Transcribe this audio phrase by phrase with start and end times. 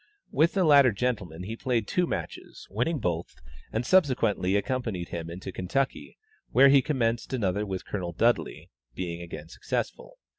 [0.31, 3.35] With the latter gentleman he played two matches, winning both,
[3.71, 6.17] and subsequently accompanied him into Kentucky,
[6.49, 10.17] where he commenced another with Colonel Dudley, being again successful.